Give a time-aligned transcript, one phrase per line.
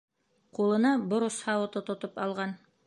[0.59, 2.61] Ҡулына борос һауыты тотоп алған.